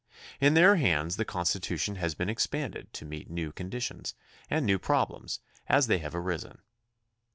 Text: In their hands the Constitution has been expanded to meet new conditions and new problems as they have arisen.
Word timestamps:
In 0.39 0.55
their 0.55 0.77
hands 0.77 1.17
the 1.17 1.25
Constitution 1.25 1.97
has 1.97 2.15
been 2.15 2.27
expanded 2.27 2.91
to 2.93 3.05
meet 3.05 3.29
new 3.29 3.51
conditions 3.51 4.15
and 4.49 4.65
new 4.65 4.79
problems 4.79 5.41
as 5.67 5.85
they 5.85 5.99
have 5.99 6.15
arisen. 6.15 6.57